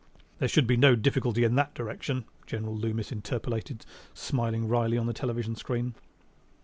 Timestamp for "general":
2.47-2.75